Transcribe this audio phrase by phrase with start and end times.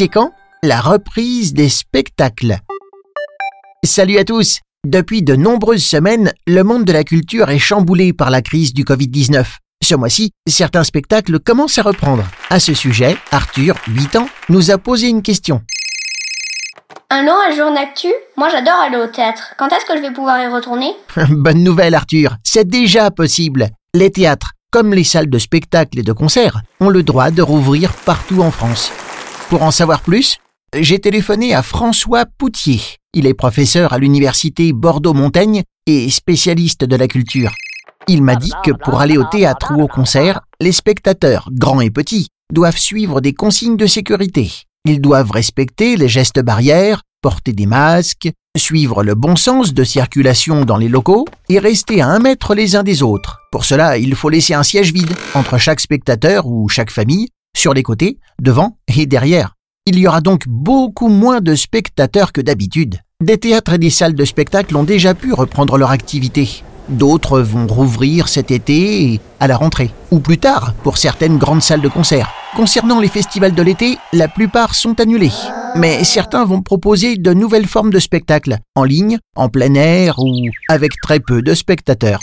[0.00, 0.32] C'est quand
[0.62, 2.56] La reprise des spectacles.
[3.84, 8.30] Salut à tous Depuis de nombreuses semaines, le monde de la culture est chamboulé par
[8.30, 9.44] la crise du Covid-19.
[9.84, 12.24] Ce mois-ci, certains spectacles commencent à reprendre.
[12.48, 15.60] À ce sujet, Arthur, 8 ans, nous a posé une question.
[17.10, 19.52] Un jour d'actu Moi j'adore aller au théâtre.
[19.58, 20.94] Quand est-ce que je vais pouvoir y retourner?
[21.28, 23.68] Bonne nouvelle Arthur, c'est déjà possible.
[23.92, 27.92] Les théâtres, comme les salles de spectacle et de concert, ont le droit de rouvrir
[27.92, 28.90] partout en France.
[29.50, 30.38] Pour en savoir plus,
[30.78, 32.80] j'ai téléphoné à François Poutier.
[33.14, 37.52] Il est professeur à l'université Bordeaux-Montaigne et spécialiste de la culture.
[38.06, 41.90] Il m'a dit que pour aller au théâtre ou au concert, les spectateurs, grands et
[41.90, 44.52] petits, doivent suivre des consignes de sécurité.
[44.84, 50.64] Ils doivent respecter les gestes barrières, porter des masques, suivre le bon sens de circulation
[50.64, 53.40] dans les locaux et rester à un mètre les uns des autres.
[53.50, 57.74] Pour cela, il faut laisser un siège vide entre chaque spectateur ou chaque famille, sur
[57.74, 59.54] les côtés, devant et derrière.
[59.86, 63.00] Il y aura donc beaucoup moins de spectateurs que d'habitude.
[63.22, 66.62] Des théâtres et des salles de spectacle ont déjà pu reprendre leur activité.
[66.88, 71.82] D'autres vont rouvrir cet été à la rentrée, ou plus tard pour certaines grandes salles
[71.82, 72.32] de concert.
[72.56, 75.30] Concernant les festivals de l'été, la plupart sont annulés.
[75.76, 80.48] Mais certains vont proposer de nouvelles formes de spectacles, en ligne, en plein air ou
[80.68, 82.20] avec très peu de spectateurs.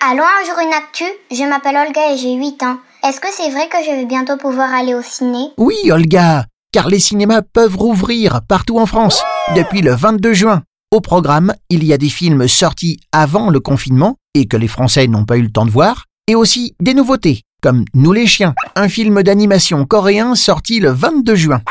[0.00, 2.78] Allô, un jour une actu, je m'appelle Olga et j'ai 8 ans.
[3.04, 5.50] Est-ce que c'est vrai que je vais bientôt pouvoir aller au ciné?
[5.58, 9.22] Oui, Olga, car les cinémas peuvent rouvrir partout en France
[9.54, 10.62] depuis le 22 juin.
[10.92, 15.06] Au programme, il y a des films sortis avant le confinement et que les Français
[15.08, 18.54] n'ont pas eu le temps de voir, et aussi des nouveautés, comme Nous les chiens,
[18.74, 21.62] un film d'animation coréen sorti le 22 juin.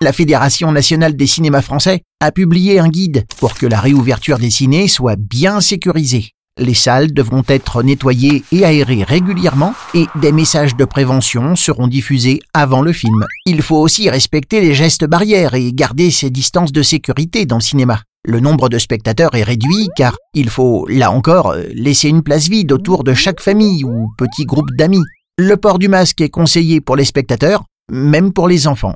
[0.00, 4.50] La Fédération nationale des cinémas français a publié un guide pour que la réouverture des
[4.50, 6.33] ciné soit bien sécurisée.
[6.56, 12.38] Les salles devront être nettoyées et aérées régulièrement et des messages de prévention seront diffusés
[12.52, 13.26] avant le film.
[13.44, 17.60] Il faut aussi respecter les gestes barrières et garder ses distances de sécurité dans le
[17.60, 18.02] cinéma.
[18.24, 22.70] Le nombre de spectateurs est réduit car il faut, là encore, laisser une place vide
[22.70, 25.02] autour de chaque famille ou petit groupe d'amis.
[25.36, 28.94] Le port du masque est conseillé pour les spectateurs, même pour les enfants.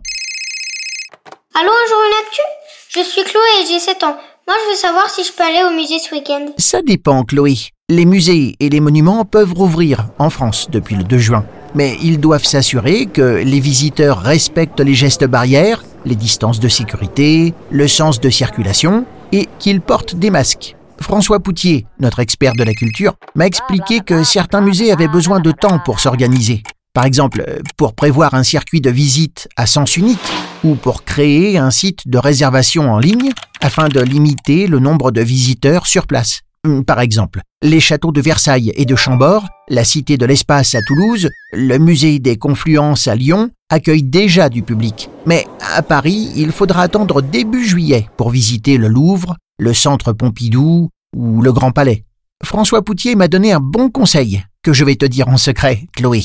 [1.56, 2.42] Allô, un jour une actu?
[2.90, 4.16] Je suis Chloé et j'ai 7 ans.
[4.48, 6.46] Moi, je veux savoir si je peux aller au musée ce week-end.
[6.56, 7.54] Ça dépend, Chloé.
[7.90, 11.44] Les musées et les monuments peuvent rouvrir en France depuis le 2 juin.
[11.74, 17.52] Mais ils doivent s'assurer que les visiteurs respectent les gestes barrières, les distances de sécurité,
[17.70, 20.76] le sens de circulation et qu'ils portent des masques.
[20.98, 25.50] François Poutier, notre expert de la culture, m'a expliqué que certains musées avaient besoin de
[25.50, 26.62] temps pour s'organiser.
[26.98, 30.18] Par exemple, pour prévoir un circuit de visite à sens unique
[30.64, 35.20] ou pour créer un site de réservation en ligne afin de limiter le nombre de
[35.20, 36.40] visiteurs sur place.
[36.88, 41.28] Par exemple, les châteaux de Versailles et de Chambord, la Cité de l'Espace à Toulouse,
[41.52, 45.08] le musée des Confluences à Lyon accueillent déjà du public.
[45.24, 50.88] Mais à Paris, il faudra attendre début juillet pour visiter le Louvre, le Centre Pompidou
[51.14, 52.02] ou le Grand Palais.
[52.44, 56.22] François Poutier m'a donné un bon conseil que je vais te dire en secret, Chloé.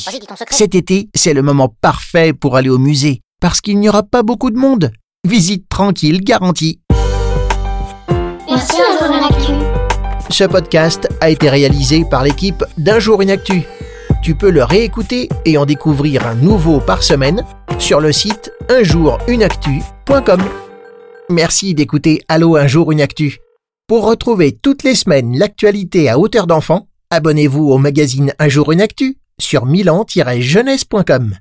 [0.49, 4.21] Cet été, c'est le moment parfait pour aller au musée, parce qu'il n'y aura pas
[4.21, 4.91] beaucoup de monde.
[5.25, 6.81] Visite tranquille garantie.
[8.49, 9.51] Merci, un jour une actu.
[10.29, 13.61] Ce podcast a été réalisé par l'équipe d'Un jour une actu.
[14.21, 17.45] Tu peux le réécouter et en découvrir un nouveau par semaine
[17.79, 20.41] sur le site unjournactu.com.
[21.29, 23.37] Merci d'écouter Allô un jour une actu.
[23.87, 28.81] Pour retrouver toutes les semaines l'actualité à hauteur d'enfant, abonnez-vous au magazine Un jour une
[28.81, 31.35] actu sur milan-jeunesse.com.